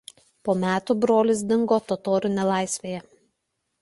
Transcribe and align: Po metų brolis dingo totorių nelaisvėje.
Po 0.47 0.53
metų 0.61 0.95
brolis 1.03 1.43
dingo 1.51 1.79
totorių 1.93 2.33
nelaisvėje. 2.39 3.03